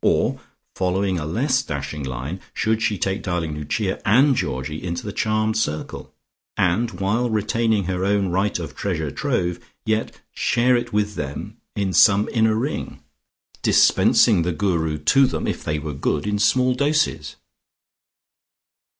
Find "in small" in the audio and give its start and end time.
16.25-16.73